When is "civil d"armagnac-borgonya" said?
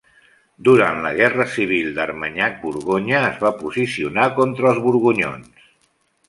1.57-3.21